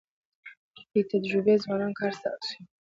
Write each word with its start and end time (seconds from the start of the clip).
بې 0.91 1.01
تجربې 1.11 1.55
ځوانان 1.63 1.91
کار 1.99 2.11
سخت 2.21 2.41
شي. 2.49 2.59